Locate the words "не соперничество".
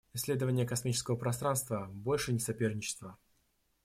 2.33-3.19